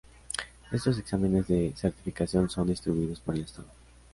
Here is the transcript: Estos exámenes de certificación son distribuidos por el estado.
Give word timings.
Estos 0.71 0.97
exámenes 0.97 1.47
de 1.47 1.73
certificación 1.75 2.49
son 2.49 2.65
distribuidos 2.65 3.19
por 3.19 3.35
el 3.35 3.41
estado. 3.41 3.67